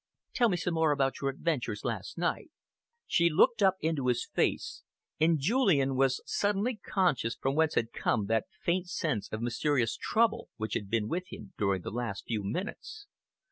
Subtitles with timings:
[0.33, 2.49] "Tell me some more about your adventures last night?"
[3.05, 4.81] She looked up into his face,
[5.19, 10.49] and Julian was suddenly conscious from whence had come that faint sense of mysterious trouble
[10.57, 13.05] which had been with him during the last few minutes.